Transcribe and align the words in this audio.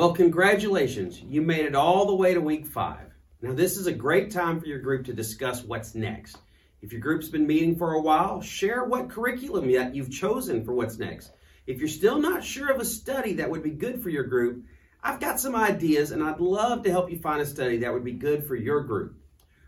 Well, 0.00 0.14
congratulations. 0.14 1.20
You 1.20 1.42
made 1.42 1.66
it 1.66 1.74
all 1.74 2.06
the 2.06 2.14
way 2.14 2.32
to 2.32 2.40
week 2.40 2.66
five. 2.66 3.12
Now, 3.42 3.52
this 3.52 3.76
is 3.76 3.86
a 3.86 3.92
great 3.92 4.30
time 4.30 4.58
for 4.58 4.64
your 4.64 4.78
group 4.78 5.04
to 5.04 5.12
discuss 5.12 5.62
what's 5.62 5.94
next. 5.94 6.38
If 6.80 6.90
your 6.90 7.02
group's 7.02 7.28
been 7.28 7.46
meeting 7.46 7.76
for 7.76 7.92
a 7.92 8.00
while, 8.00 8.40
share 8.40 8.84
what 8.84 9.10
curriculum 9.10 9.70
that 9.72 9.94
you've 9.94 10.10
chosen 10.10 10.64
for 10.64 10.72
what's 10.72 10.98
next. 10.98 11.32
If 11.66 11.80
you're 11.80 11.86
still 11.86 12.18
not 12.18 12.42
sure 12.42 12.72
of 12.72 12.80
a 12.80 12.84
study 12.86 13.34
that 13.34 13.50
would 13.50 13.62
be 13.62 13.72
good 13.72 14.02
for 14.02 14.08
your 14.08 14.24
group, 14.24 14.64
I've 15.02 15.20
got 15.20 15.38
some 15.38 15.54
ideas 15.54 16.12
and 16.12 16.22
I'd 16.22 16.40
love 16.40 16.82
to 16.84 16.90
help 16.90 17.10
you 17.10 17.18
find 17.18 17.42
a 17.42 17.44
study 17.44 17.76
that 17.80 17.92
would 17.92 18.02
be 18.02 18.12
good 18.12 18.46
for 18.46 18.56
your 18.56 18.80
group. 18.80 19.16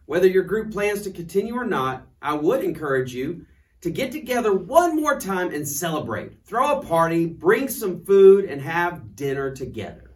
Whether 0.06 0.28
your 0.28 0.44
group 0.44 0.72
plans 0.72 1.02
to 1.02 1.10
continue 1.10 1.56
or 1.56 1.66
not, 1.66 2.06
I 2.22 2.32
would 2.32 2.64
encourage 2.64 3.12
you 3.12 3.44
to 3.82 3.90
get 3.90 4.12
together 4.12 4.54
one 4.54 4.96
more 4.96 5.20
time 5.20 5.52
and 5.52 5.68
celebrate. 5.68 6.42
Throw 6.46 6.78
a 6.78 6.82
party, 6.82 7.26
bring 7.26 7.68
some 7.68 8.02
food, 8.06 8.46
and 8.46 8.62
have 8.62 9.14
dinner 9.14 9.54
together. 9.54 10.11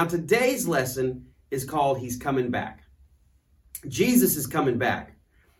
Now, 0.00 0.06
today's 0.06 0.66
lesson 0.66 1.26
is 1.50 1.66
called 1.66 1.98
He's 1.98 2.16
Coming 2.16 2.50
Back. 2.50 2.84
Jesus 3.86 4.34
is 4.34 4.46
coming 4.46 4.78
back. 4.78 5.14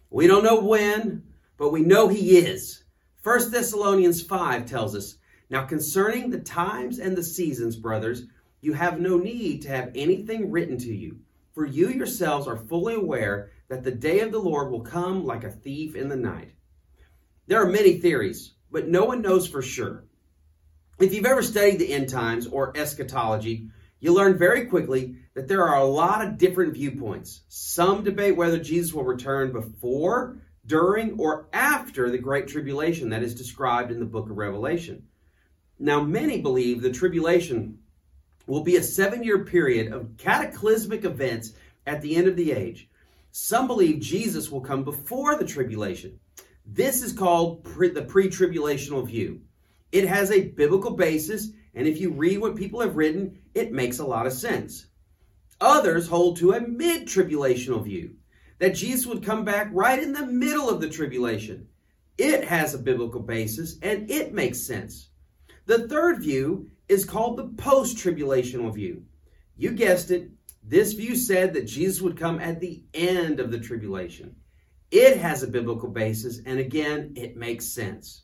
We 0.08 0.26
don't 0.26 0.42
know 0.42 0.60
when, 0.60 1.24
but 1.58 1.72
we 1.72 1.82
know 1.82 2.08
He 2.08 2.38
is. 2.38 2.82
1 3.22 3.50
Thessalonians 3.50 4.22
5 4.22 4.64
tells 4.64 4.96
us, 4.96 5.18
Now 5.50 5.66
concerning 5.66 6.30
the 6.30 6.38
times 6.38 6.98
and 7.00 7.14
the 7.14 7.22
seasons, 7.22 7.76
brothers, 7.76 8.22
you 8.62 8.72
have 8.72 8.98
no 8.98 9.18
need 9.18 9.60
to 9.60 9.68
have 9.68 9.92
anything 9.94 10.50
written 10.50 10.78
to 10.78 10.94
you, 10.94 11.18
for 11.52 11.66
you 11.66 11.90
yourselves 11.90 12.48
are 12.48 12.56
fully 12.56 12.94
aware 12.94 13.50
that 13.68 13.84
the 13.84 13.90
day 13.90 14.20
of 14.20 14.32
the 14.32 14.38
Lord 14.38 14.72
will 14.72 14.80
come 14.80 15.26
like 15.26 15.44
a 15.44 15.50
thief 15.50 15.94
in 15.94 16.08
the 16.08 16.16
night. 16.16 16.54
There 17.46 17.62
are 17.62 17.70
many 17.70 17.98
theories, 17.98 18.54
but 18.70 18.88
no 18.88 19.04
one 19.04 19.20
knows 19.20 19.46
for 19.46 19.60
sure. 19.60 20.06
If 20.98 21.12
you've 21.12 21.26
ever 21.26 21.42
studied 21.42 21.78
the 21.78 21.92
end 21.92 22.08
times 22.08 22.46
or 22.46 22.74
eschatology, 22.74 23.68
you 24.00 24.14
learn 24.14 24.38
very 24.38 24.66
quickly 24.66 25.16
that 25.34 25.46
there 25.46 25.66
are 25.66 25.78
a 25.78 25.84
lot 25.84 26.24
of 26.24 26.38
different 26.38 26.74
viewpoints. 26.74 27.42
Some 27.48 28.02
debate 28.02 28.36
whether 28.36 28.58
Jesus 28.58 28.92
will 28.92 29.04
return 29.04 29.52
before, 29.52 30.38
during, 30.66 31.18
or 31.18 31.48
after 31.52 32.10
the 32.10 32.18
Great 32.18 32.48
Tribulation 32.48 33.10
that 33.10 33.22
is 33.22 33.34
described 33.34 33.92
in 33.92 34.00
the 34.00 34.06
book 34.06 34.30
of 34.30 34.36
Revelation. 34.36 35.06
Now, 35.78 36.02
many 36.02 36.40
believe 36.40 36.82
the 36.82 36.92
tribulation 36.92 37.78
will 38.46 38.62
be 38.62 38.76
a 38.76 38.82
seven 38.82 39.22
year 39.22 39.44
period 39.44 39.92
of 39.92 40.16
cataclysmic 40.16 41.04
events 41.04 41.52
at 41.86 42.02
the 42.02 42.16
end 42.16 42.26
of 42.26 42.36
the 42.36 42.52
age. 42.52 42.88
Some 43.32 43.66
believe 43.66 44.00
Jesus 44.00 44.50
will 44.50 44.60
come 44.60 44.82
before 44.82 45.36
the 45.36 45.44
tribulation. 45.44 46.18
This 46.66 47.02
is 47.02 47.12
called 47.12 47.64
pre- 47.64 47.90
the 47.90 48.02
pre 48.02 48.28
tribulational 48.28 49.06
view. 49.06 49.42
It 49.92 50.06
has 50.06 50.30
a 50.30 50.48
biblical 50.48 50.92
basis 50.92 51.50
and 51.74 51.86
if 51.86 52.00
you 52.00 52.10
read 52.10 52.38
what 52.38 52.56
people 52.56 52.80
have 52.80 52.96
written, 52.96 53.38
it 53.54 53.72
makes 53.72 53.98
a 53.98 54.06
lot 54.06 54.26
of 54.26 54.32
sense. 54.32 54.86
Others 55.60 56.08
hold 56.08 56.36
to 56.38 56.52
a 56.52 56.60
mid 56.60 57.06
tribulational 57.06 57.84
view 57.84 58.14
that 58.58 58.74
Jesus 58.74 59.06
would 59.06 59.24
come 59.24 59.44
back 59.44 59.68
right 59.72 60.02
in 60.02 60.12
the 60.12 60.26
middle 60.26 60.68
of 60.68 60.80
the 60.80 60.88
tribulation. 60.88 61.66
It 62.18 62.44
has 62.44 62.74
a 62.74 62.78
biblical 62.78 63.20
basis 63.20 63.78
and 63.82 64.10
it 64.10 64.34
makes 64.34 64.60
sense. 64.60 65.08
The 65.66 65.88
third 65.88 66.22
view 66.22 66.70
is 66.88 67.04
called 67.04 67.36
the 67.36 67.48
post 67.62 67.96
tribulational 67.96 68.74
view. 68.74 69.04
You 69.56 69.72
guessed 69.72 70.10
it, 70.10 70.30
this 70.62 70.92
view 70.92 71.14
said 71.14 71.54
that 71.54 71.66
Jesus 71.66 72.00
would 72.00 72.18
come 72.18 72.40
at 72.40 72.60
the 72.60 72.82
end 72.92 73.40
of 73.40 73.50
the 73.50 73.60
tribulation. 73.60 74.36
It 74.90 75.18
has 75.18 75.42
a 75.42 75.48
biblical 75.48 75.88
basis 75.88 76.40
and 76.44 76.58
again, 76.58 77.12
it 77.16 77.36
makes 77.36 77.66
sense. 77.66 78.22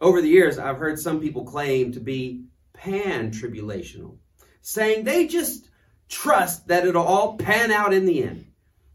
Over 0.00 0.22
the 0.22 0.28
years, 0.28 0.58
I've 0.58 0.78
heard 0.78 0.98
some 0.98 1.20
people 1.20 1.44
claim 1.44 1.92
to 1.92 2.00
be 2.00 2.44
pan 2.72 3.30
tribulational, 3.30 4.16
saying 4.62 5.04
they 5.04 5.26
just 5.26 5.68
trust 6.08 6.68
that 6.68 6.86
it'll 6.86 7.04
all 7.04 7.36
pan 7.36 7.70
out 7.70 7.92
in 7.92 8.06
the 8.06 8.24
end. 8.24 8.46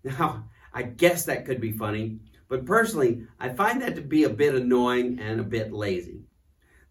Now, 0.04 0.46
I 0.74 0.84
guess 0.84 1.26
that 1.26 1.46
could 1.46 1.62
be 1.62 1.72
funny, 1.72 2.20
but 2.48 2.66
personally, 2.66 3.26
I 3.40 3.50
find 3.50 3.82
that 3.82 3.96
to 3.96 4.02
be 4.02 4.24
a 4.24 4.30
bit 4.30 4.56
annoying 4.56 5.20
and 5.20 5.40
a 5.40 5.44
bit 5.44 5.72
lazy. 5.72 6.22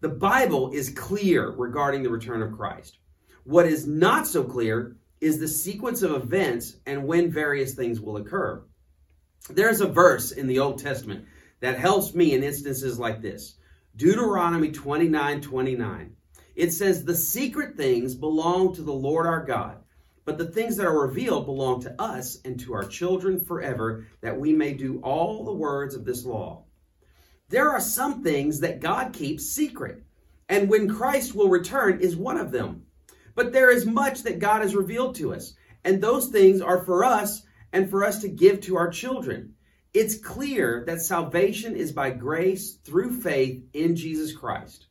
The 0.01 0.09
Bible 0.09 0.71
is 0.71 0.89
clear 0.89 1.49
regarding 1.51 2.03
the 2.03 2.09
return 2.09 2.41
of 2.41 2.55
Christ. 2.55 2.97
What 3.43 3.65
is 3.65 3.85
not 3.87 4.27
so 4.27 4.43
clear 4.43 4.95
is 5.21 5.39
the 5.39 5.47
sequence 5.47 6.01
of 6.01 6.11
events 6.11 6.77
and 6.85 7.05
when 7.05 7.31
various 7.31 7.73
things 7.73 7.99
will 7.99 8.17
occur. 8.17 8.63
There's 9.49 9.81
a 9.81 9.87
verse 9.87 10.31
in 10.31 10.47
the 10.47 10.59
Old 10.59 10.79
Testament 10.79 11.25
that 11.59 11.79
helps 11.79 12.13
me 12.13 12.33
in 12.33 12.43
instances 12.43 12.99
like 12.99 13.21
this 13.21 13.55
Deuteronomy 13.97 14.71
29 14.71 15.39
29. 15.39 16.15
It 16.55 16.71
says, 16.71 17.05
The 17.05 17.15
secret 17.15 17.77
things 17.77 18.13
belong 18.13 18.75
to 18.75 18.81
the 18.81 18.91
Lord 18.93 19.25
our 19.25 19.45
God, 19.45 19.77
but 20.25 20.37
the 20.37 20.47
things 20.47 20.75
that 20.75 20.85
are 20.85 21.07
revealed 21.07 21.45
belong 21.45 21.81
to 21.81 22.01
us 22.01 22.39
and 22.43 22.59
to 22.59 22.73
our 22.73 22.83
children 22.83 23.39
forever, 23.39 24.05
that 24.19 24.37
we 24.37 24.51
may 24.51 24.73
do 24.73 24.99
all 24.99 25.45
the 25.45 25.53
words 25.53 25.95
of 25.95 26.03
this 26.03 26.25
law. 26.25 26.65
There 27.47 27.69
are 27.69 27.79
some 27.79 28.21
things 28.21 28.59
that 28.59 28.81
God 28.81 29.13
keeps 29.13 29.45
secret, 29.45 30.03
and 30.49 30.69
when 30.69 30.93
Christ 30.93 31.33
will 31.33 31.49
return 31.49 32.01
is 32.01 32.17
one 32.17 32.37
of 32.37 32.51
them. 32.51 32.87
But 33.33 33.53
there 33.53 33.71
is 33.71 33.85
much 33.85 34.23
that 34.23 34.39
God 34.39 34.61
has 34.61 34.75
revealed 34.75 35.15
to 35.15 35.33
us, 35.33 35.53
and 35.85 36.01
those 36.01 36.27
things 36.27 36.59
are 36.59 36.83
for 36.83 37.05
us 37.05 37.43
and 37.71 37.89
for 37.89 38.03
us 38.03 38.19
to 38.21 38.27
give 38.27 38.59
to 38.61 38.75
our 38.75 38.89
children. 38.89 39.54
It's 39.95 40.17
clear 40.17 40.83
that 40.87 41.01
salvation 41.01 41.77
is 41.77 41.93
by 41.93 42.09
grace 42.09 42.73
through 42.83 43.21
faith 43.21 43.63
in 43.71 43.95
Jesus 43.95 44.35
Christ. 44.35 44.87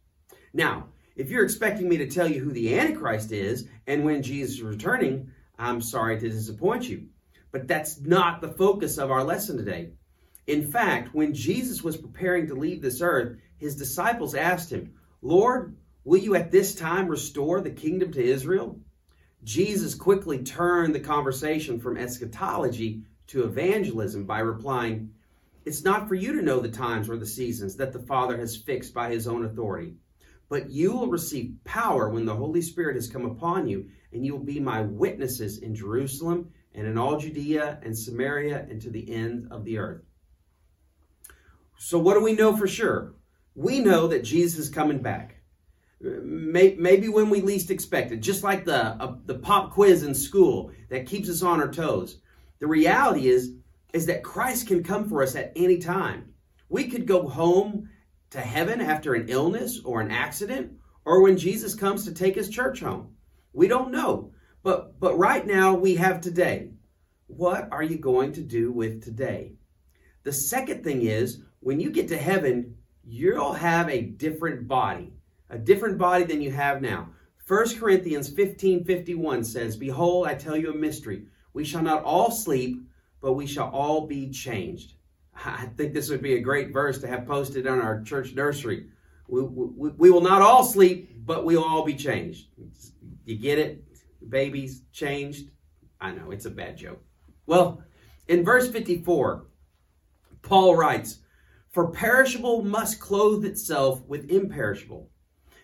Now, 0.54 0.88
if 1.14 1.28
you're 1.28 1.44
expecting 1.44 1.90
me 1.90 1.98
to 1.98 2.08
tell 2.08 2.26
you 2.26 2.42
who 2.42 2.52
the 2.52 2.78
Antichrist 2.78 3.30
is 3.30 3.68
and 3.86 4.02
when 4.02 4.22
Jesus 4.22 4.54
is 4.54 4.62
returning, 4.62 5.30
I'm 5.58 5.82
sorry 5.82 6.18
to 6.18 6.30
disappoint 6.30 6.88
you. 6.88 7.08
But 7.52 7.68
that's 7.68 8.00
not 8.00 8.40
the 8.40 8.54
focus 8.54 8.96
of 8.96 9.10
our 9.10 9.22
lesson 9.22 9.58
today. 9.58 9.90
In 10.46 10.72
fact, 10.72 11.14
when 11.14 11.34
Jesus 11.34 11.84
was 11.84 11.98
preparing 11.98 12.46
to 12.46 12.54
leave 12.54 12.80
this 12.80 13.02
earth, 13.02 13.36
his 13.58 13.76
disciples 13.76 14.34
asked 14.34 14.72
him, 14.72 14.94
Lord, 15.20 15.76
will 16.04 16.18
you 16.18 16.34
at 16.34 16.50
this 16.50 16.74
time 16.74 17.08
restore 17.08 17.60
the 17.60 17.70
kingdom 17.70 18.10
to 18.12 18.24
Israel? 18.24 18.80
Jesus 19.42 19.94
quickly 19.94 20.38
turned 20.42 20.94
the 20.94 21.00
conversation 21.00 21.78
from 21.78 21.98
eschatology 21.98 23.02
to 23.28 23.44
evangelism 23.44 24.24
by 24.24 24.40
replying, 24.40 25.12
It's 25.64 25.84
not 25.84 26.08
for 26.08 26.14
you 26.14 26.32
to 26.32 26.42
know 26.42 26.60
the 26.60 26.68
times 26.68 27.08
or 27.08 27.16
the 27.16 27.26
seasons 27.26 27.76
that 27.76 27.92
the 27.92 28.00
Father 28.00 28.36
has 28.36 28.56
fixed 28.56 28.92
by 28.92 29.10
his 29.10 29.26
own 29.26 29.44
authority 29.44 29.96
but 30.48 30.70
you 30.70 30.92
will 30.92 31.08
receive 31.08 31.56
power 31.64 32.08
when 32.08 32.26
the 32.26 32.36
Holy 32.36 32.62
Spirit 32.62 32.96
has 32.96 33.08
come 33.08 33.24
upon 33.24 33.68
you, 33.68 33.88
and 34.12 34.24
you 34.24 34.36
will 34.36 34.44
be 34.44 34.60
my 34.60 34.82
witnesses 34.82 35.58
in 35.58 35.74
Jerusalem 35.74 36.52
and 36.74 36.86
in 36.86 36.98
all 36.98 37.18
Judea 37.18 37.80
and 37.82 37.96
Samaria 37.96 38.66
and 38.68 38.80
to 38.82 38.90
the 38.90 39.10
end 39.10 39.48
of 39.50 39.64
the 39.64 39.78
earth. 39.78 40.02
So, 41.78 41.98
what 41.98 42.14
do 42.14 42.22
we 42.22 42.34
know 42.34 42.56
for 42.56 42.68
sure? 42.68 43.14
We 43.54 43.80
know 43.80 44.08
that 44.08 44.24
Jesus 44.24 44.58
is 44.58 44.68
coming 44.68 44.98
back. 44.98 45.40
Maybe 46.00 47.08
when 47.08 47.30
we 47.30 47.40
least 47.40 47.70
expect 47.70 48.12
it, 48.12 48.18
just 48.18 48.42
like 48.42 48.64
the, 48.64 48.80
uh, 49.02 49.16
the 49.24 49.38
pop 49.38 49.72
quiz 49.72 50.02
in 50.02 50.14
school 50.14 50.70
that 50.90 51.06
keeps 51.06 51.30
us 51.30 51.42
on 51.42 51.60
our 51.60 51.70
toes. 51.70 52.18
The 52.60 52.66
reality 52.66 53.28
is, 53.28 53.52
is 53.92 54.06
that 54.06 54.22
Christ 54.22 54.66
can 54.66 54.82
come 54.82 55.08
for 55.08 55.22
us 55.22 55.36
at 55.36 55.52
any 55.56 55.78
time. 55.78 56.34
We 56.68 56.88
could 56.88 57.06
go 57.06 57.28
home 57.28 57.88
to 58.30 58.40
heaven 58.40 58.80
after 58.80 59.14
an 59.14 59.28
illness 59.28 59.80
or 59.84 60.00
an 60.00 60.10
accident 60.10 60.72
or 61.04 61.22
when 61.22 61.36
Jesus 61.36 61.74
comes 61.74 62.04
to 62.04 62.14
take 62.14 62.34
his 62.34 62.48
church 62.48 62.80
home. 62.80 63.14
We 63.52 63.68
don't 63.68 63.92
know. 63.92 64.32
But 64.62 64.98
but 64.98 65.18
right 65.18 65.46
now 65.46 65.74
we 65.74 65.94
have 65.96 66.20
today. 66.20 66.70
What 67.26 67.68
are 67.70 67.82
you 67.82 67.98
going 67.98 68.32
to 68.32 68.42
do 68.42 68.72
with 68.72 69.04
today? 69.04 69.52
The 70.22 70.32
second 70.32 70.82
thing 70.82 71.02
is 71.02 71.42
when 71.60 71.80
you 71.80 71.90
get 71.90 72.08
to 72.08 72.16
heaven, 72.16 72.76
you'll 73.04 73.52
have 73.52 73.88
a 73.88 74.00
different 74.00 74.66
body, 74.66 75.12
a 75.50 75.58
different 75.58 75.98
body 75.98 76.24
than 76.24 76.40
you 76.40 76.50
have 76.50 76.80
now. 76.80 77.10
1 77.46 77.78
Corinthians 77.78 78.30
15 78.30 78.84
51 78.84 79.44
says, 79.44 79.76
Behold, 79.76 80.26
I 80.26 80.34
tell 80.34 80.56
you 80.56 80.72
a 80.72 80.76
mystery. 80.76 81.26
We 81.54 81.64
shall 81.64 81.82
not 81.82 82.04
all 82.04 82.30
sleep, 82.30 82.82
but 83.22 83.32
we 83.32 83.46
shall 83.46 83.70
all 83.70 84.06
be 84.06 84.28
changed. 84.28 84.94
I 85.34 85.66
think 85.76 85.94
this 85.94 86.10
would 86.10 86.22
be 86.22 86.34
a 86.34 86.40
great 86.40 86.72
verse 86.72 86.98
to 87.00 87.08
have 87.08 87.26
posted 87.26 87.66
on 87.66 87.80
our 87.80 88.02
church 88.02 88.34
nursery. 88.34 88.88
We, 89.28 89.42
we, 89.42 89.90
we 89.90 90.10
will 90.10 90.20
not 90.20 90.42
all 90.42 90.62
sleep, 90.62 91.24
but 91.24 91.44
we'll 91.44 91.64
all 91.64 91.84
be 91.84 91.94
changed. 91.94 92.48
You 93.24 93.36
get 93.36 93.58
it? 93.58 93.82
Babies 94.28 94.82
changed? 94.92 95.50
I 96.00 96.12
know, 96.12 96.30
it's 96.30 96.44
a 96.44 96.50
bad 96.50 96.76
joke. 96.76 97.02
Well, 97.46 97.82
in 98.28 98.44
verse 98.44 98.70
54, 98.70 99.46
Paul 100.42 100.76
writes, 100.76 101.20
For 101.70 101.88
perishable 101.88 102.62
must 102.62 103.00
clothe 103.00 103.44
itself 103.44 104.04
with 104.06 104.30
imperishable. 104.30 105.08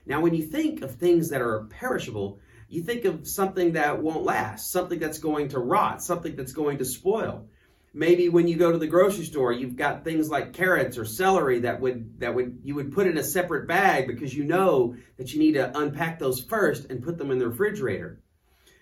Now, 0.06 0.20
when 0.20 0.34
you 0.34 0.42
think 0.42 0.82
of 0.82 0.94
things 0.94 1.28
that 1.28 1.42
are 1.42 1.66
perishable, 1.66 2.40
you 2.70 2.82
think 2.82 3.05
of 3.05 3.26
something 3.26 3.72
that 3.72 4.00
won't 4.00 4.22
last, 4.22 4.70
something 4.70 5.00
that's 5.00 5.19
going 5.19 5.49
to 5.49 5.58
rot, 5.58 6.02
something 6.02 6.37
that's 6.37 6.52
going 6.52 6.78
to 6.78 6.84
spoil. 6.84 7.49
Maybe 7.93 8.28
when 8.28 8.46
you 8.46 8.56
go 8.56 8.70
to 8.70 8.78
the 8.78 8.87
grocery 8.87 9.25
store, 9.25 9.50
you've 9.50 9.75
got 9.75 10.05
things 10.05 10.31
like 10.31 10.52
carrots 10.52 10.96
or 10.96 11.05
celery 11.05 11.58
that 11.61 11.81
would 11.81 12.20
that 12.20 12.32
would 12.32 12.61
you 12.62 12.76
would 12.76 12.93
put 12.93 13.08
in 13.08 13.19
a 13.19 13.25
separate 13.25 13.67
bag 13.67 14.06
because 14.06 14.32
you 14.32 14.44
know 14.44 14.94
that 15.17 15.34
you 15.34 15.40
need 15.40 15.55
to 15.55 15.76
unpack 15.76 16.20
those 16.20 16.40
first 16.40 16.88
and 16.88 17.02
put 17.02 17.19
them 17.19 17.32
in 17.32 17.40
the 17.40 17.49
refrigerator. 17.49 18.22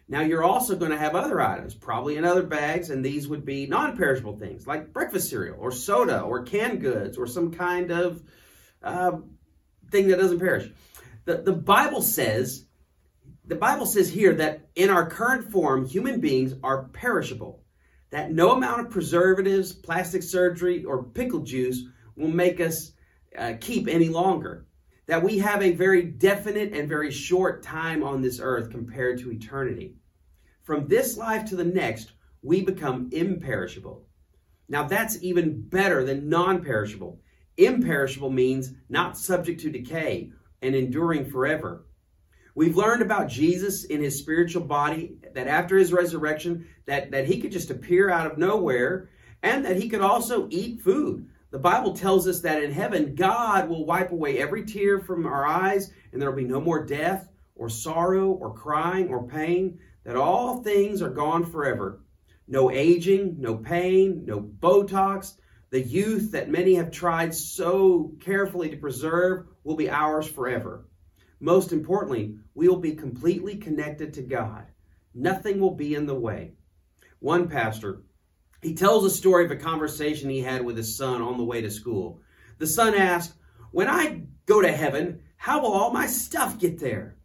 Now 0.07 0.21
you're 0.21 0.45
also 0.45 0.77
going 0.77 0.91
to 0.91 0.99
have 0.99 1.15
other 1.15 1.41
items, 1.41 1.75
probably 1.75 2.17
in 2.17 2.27
other 2.27 2.43
bags, 2.43 2.91
and 2.91 3.03
these 3.03 3.27
would 3.27 3.47
be 3.47 3.67
non-perishable 3.67 4.37
things 4.37 4.67
like 4.67 4.93
breakfast 4.93 5.31
cereal 5.31 5.57
or 5.59 5.73
soda 5.73 6.21
or 6.21 6.43
canned 6.43 6.83
goods 6.83 7.17
or 7.17 7.27
some 7.27 7.53
kind 7.53 7.91
of 7.91 8.23
uh, 8.83 9.13
thing 9.91 10.09
that 10.09 10.19
doesn't 10.19 10.41
perish. 10.41 10.71
The, 11.25 11.39
the 11.39 11.53
Bible 11.53 12.03
says, 12.03 12.68
the 13.49 13.57
Bible 13.57 13.87
says 13.87 14.11
here 14.11 14.35
that 14.35 14.69
in 14.75 14.91
our 14.91 15.09
current 15.09 15.51
form, 15.51 15.87
human 15.87 16.21
beings 16.21 16.55
are 16.63 16.85
perishable 16.89 17.63
that 18.11 18.33
no 18.33 18.53
amount 18.53 18.81
of 18.81 18.91
preservatives, 18.91 19.73
plastic 19.73 20.23
surgery, 20.23 20.85
or 20.85 21.03
pickle 21.03 21.41
juice 21.41 21.85
will 22.17 22.29
make 22.29 22.61
us 22.61 22.93
uh, 23.37 23.55
keep 23.61 23.89
any 23.89 24.09
longer. 24.09 24.67
That 25.07 25.23
we 25.23 25.39
have 25.39 25.63
a 25.63 25.73
very 25.73 26.03
definite 26.03 26.75
and 26.75 26.89
very 26.89 27.11
short 27.11 27.63
time 27.63 28.03
on 28.03 28.21
this 28.21 28.41
earth 28.43 28.71
compared 28.71 29.19
to 29.21 29.33
eternity. 29.33 29.95
From 30.65 30.87
this 30.87 31.17
life 31.17 31.47
to 31.47 31.57
the 31.57 31.65
next, 31.65 32.13
we 32.43 32.63
become 32.63 33.09
imperishable. 33.13 34.05
Now, 34.69 34.87
that's 34.87 35.23
even 35.23 35.63
better 35.63 36.05
than 36.05 36.29
non 36.29 36.63
perishable. 36.63 37.21
Imperishable 37.57 38.31
means 38.31 38.73
not 38.89 39.17
subject 39.17 39.61
to 39.61 39.71
decay 39.71 40.31
and 40.61 40.75
enduring 40.75 41.31
forever. 41.31 41.87
We've 42.59 42.77
learned 42.77 43.03
about 43.03 43.29
Jesus 43.29 43.85
in 43.85 44.03
his 44.03 44.19
spiritual 44.19 44.65
body 44.65 45.13
that 45.33 45.47
after 45.47 45.79
his 45.79 45.93
resurrection 45.93 46.67
that, 46.87 47.13
that 47.13 47.25
he 47.25 47.41
could 47.41 47.53
just 47.53 47.71
appear 47.71 48.11
out 48.11 48.27
of 48.27 48.37
nowhere 48.37 49.11
and 49.45 49.65
that 49.65 49.77
he 49.77 49.89
could 49.89 50.01
also 50.01 50.49
eat 50.51 50.83
food. 50.83 51.29
The 51.53 51.61
Bible 51.61 51.93
tells 51.93 52.27
us 52.27 52.41
that 52.41 52.65
in 52.65 52.73
heaven 52.73 53.15
God 53.15 53.69
will 53.69 53.87
wipe 53.87 54.11
away 54.11 54.39
every 54.39 54.65
tear 54.65 54.99
from 54.99 55.25
our 55.25 55.47
eyes 55.47 55.93
and 56.13 56.21
there 56.21 56.29
will 56.29 56.37
be 56.37 56.49
no 56.49 56.61
more 56.61 56.85
death 56.85 57.29
or 57.55 57.69
sorrow 57.69 58.27
or 58.27 58.53
crying 58.53 59.09
or 59.09 59.29
pain, 59.29 59.79
that 60.03 60.17
all 60.17 60.61
things 60.61 61.01
are 61.01 61.11
gone 61.11 61.47
forever. 61.47 62.01
No 62.49 62.73
aging, 62.73 63.37
no 63.39 63.55
pain, 63.55 64.25
no 64.27 64.41
Botox. 64.41 65.35
The 65.71 65.81
youth 65.81 66.33
that 66.33 66.51
many 66.51 66.75
have 66.75 66.91
tried 66.91 67.37
so 67.37 68.15
carefully 68.19 68.71
to 68.71 68.77
preserve 68.77 69.47
will 69.63 69.77
be 69.77 69.89
ours 69.89 70.27
forever. 70.27 70.89
Most 71.41 71.73
importantly, 71.73 72.37
we 72.55 72.69
will 72.69 72.81
be 72.81 72.97
completely 72.97 73.57
connected 73.57 74.15
to 74.15 74.23
God. 74.23 74.67
Nothing 75.15 75.61
will 75.61 75.75
be 75.75 75.95
in 75.95 76.07
the 76.07 76.15
way. 76.15 76.55
One 77.21 77.49
pastor, 77.49 78.03
he 78.61 78.75
tells 78.75 79.05
a 79.05 79.11
story 79.11 79.45
of 79.45 79.51
a 79.53 79.57
conversation 79.57 80.31
he 80.31 80.41
had 80.41 80.65
with 80.65 80.77
his 80.77 80.97
son 80.97 81.23
on 81.23 81.39
the 81.39 81.45
way 81.45 81.61
to 81.61 81.71
school. 81.71 82.23
The 82.59 82.67
son 82.67 82.95
asked, 82.95 83.35
When 83.71 83.89
I 83.89 84.23
go 84.47 84.61
to 84.61 84.73
heaven, 84.73 85.23
how 85.37 85.63
will 85.63 85.73
all 85.73 85.93
my 85.93 86.07
stuff 86.07 86.59
get 86.59 86.81
there? 86.81 87.17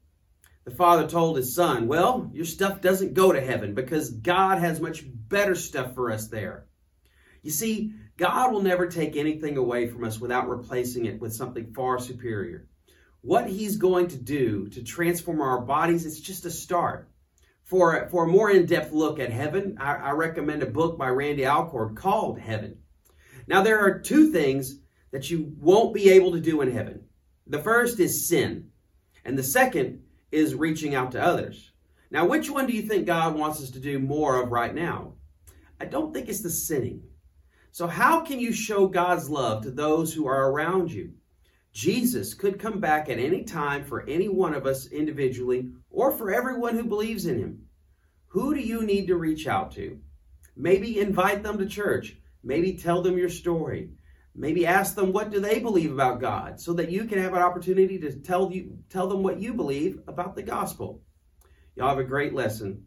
The 0.66 0.72
father 0.72 1.08
told 1.08 1.38
his 1.38 1.56
son, 1.56 1.88
Well, 1.88 2.30
your 2.34 2.46
stuff 2.46 2.82
doesn't 2.82 3.16
go 3.16 3.32
to 3.32 3.42
heaven 3.42 3.74
because 3.74 4.12
God 4.12 4.60
has 4.60 4.80
much 4.80 5.04
better 5.06 5.56
stuff 5.56 5.96
for 5.96 6.12
us 6.12 6.28
there. 6.28 6.68
You 7.42 7.50
see, 7.50 7.94
God 8.16 8.52
will 8.52 8.62
never 8.62 8.88
take 8.88 9.16
anything 9.16 9.58
away 9.58 9.88
from 9.88 10.04
us 10.04 10.20
without 10.20 10.48
replacing 10.48 11.06
it 11.06 11.20
with 11.20 11.34
something 11.34 11.74
far 11.74 11.98
superior 11.98 12.68
what 13.24 13.50
he's 13.50 13.78
going 13.78 14.10
to 14.10 14.18
do 14.18 14.68
to 14.68 14.84
transform 14.84 15.42
our 15.42 15.62
bodies, 15.62 16.06
it's 16.06 16.20
just 16.20 16.46
a 16.46 16.52
start. 16.52 17.10
For, 17.64 18.10
for 18.12 18.26
a 18.26 18.28
more 18.28 18.52
in-depth 18.52 18.92
look 18.92 19.18
at 19.18 19.32
heaven, 19.32 19.78
I, 19.80 19.96
I 19.96 20.12
recommend 20.12 20.62
a 20.62 20.68
book 20.68 20.98
by 20.98 21.08
Randy 21.08 21.46
Alcorn 21.46 21.96
called 21.96 22.38
Heaven. 22.38 22.80
Now, 23.48 23.64
there 23.64 23.80
are 23.80 24.00
two 24.00 24.32
things 24.32 24.78
that 25.12 25.30
you 25.30 25.56
won't 25.60 25.94
be 25.94 26.10
able 26.12 26.34
to 26.34 26.42
do 26.42 26.60
in 26.62 26.72
heaven. 26.72 27.06
The 27.48 27.60
first 27.60 28.00
is 28.02 28.28
sin, 28.28 28.72
and 29.24 29.38
the 29.38 29.44
second 29.44 30.04
is 30.30 30.54
reaching 30.54 30.94
out 30.94 31.14
to 31.14 31.24
others. 31.24 31.72
Now, 32.12 32.26
which 32.26 32.50
one 32.50 32.68
do 32.68 32.74
you 32.74 32.82
think 32.82 33.06
God 33.06 33.36
wants 33.36 33.62
us 33.62 33.72
to 33.72 33.80
do 33.80 34.00
more 34.00 34.44
of 34.44 34.52
right 34.52 34.76
now? 34.76 35.14
I 35.80 35.86
don't 35.86 36.14
think 36.14 36.28
it's 36.28 36.44
the 36.44 36.50
sinning. 36.50 37.04
So, 37.72 37.88
how 37.88 38.20
can 38.20 38.40
you 38.40 38.52
show 38.52 38.88
God's 38.88 39.30
love 39.30 39.64
to 39.64 39.72
those 39.72 40.14
who 40.14 40.28
are 40.28 40.52
around 40.52 40.92
you? 40.92 41.14
Jesus 41.74 42.36
could 42.36 42.60
come 42.60 42.80
back 42.80 43.10
at 43.10 43.18
any 43.18 43.44
time 43.44 43.84
for 43.84 44.08
any 44.08 44.30
one 44.30 44.54
of 44.54 44.68
us 44.68 44.88
individually 44.88 45.72
or 45.90 46.12
for 46.12 46.32
everyone 46.32 46.76
who 46.76 46.84
believes 46.84 47.26
in 47.26 47.40
him. 47.40 47.66
Who 48.28 48.54
do 48.54 48.62
you 48.62 48.84
need 48.84 49.08
to 49.08 49.16
reach 49.16 49.48
out 49.48 49.72
to? 49.74 50.00
Maybe 50.56 51.00
invite 51.00 51.42
them 51.42 51.58
to 51.58 51.66
church. 51.66 52.16
Maybe 52.44 52.74
tell 52.74 53.02
them 53.02 53.18
your 53.18 53.30
story. 53.30 53.90
Maybe 54.36 54.66
ask 54.66 54.96
them 54.96 55.14
what 55.14 55.32
do 55.32 55.40
they 55.40 55.60
believe 55.60 55.92
about 55.92 56.22
God 56.22 56.60
so 56.60 56.74
that 56.74 56.92
you 56.92 57.06
can 57.06 57.20
have 57.20 57.34
an 57.34 57.42
opportunity 57.42 58.00
to 58.00 58.20
tell 58.20 58.52
you 58.52 58.78
tell 58.90 59.08
them 59.08 59.24
what 59.24 59.40
you 59.40 59.54
believe 59.54 60.00
about 60.08 60.36
the 60.36 60.44
gospel. 60.44 61.02
Y'all 61.76 61.90
have 61.90 62.00
a 62.00 62.04
great 62.04 62.34
lesson. 62.34 62.86